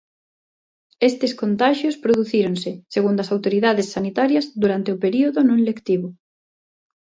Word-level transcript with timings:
Estes 1.09 1.31
contaxios 1.41 1.99
producíronse, 2.03 2.71
segundo 2.95 3.19
as 3.21 3.31
autoridades 3.35 3.87
sanitarias, 3.95 4.45
durante 4.63 4.89
o 4.95 5.01
período 5.05 5.39
non 5.49 5.59
lectivo. 5.69 6.07